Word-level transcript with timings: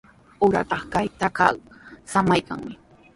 Uratraw 0.45 0.83
kaq 0.93 1.07
trakraaqa 1.19 1.65
samaykanmi. 2.13 2.73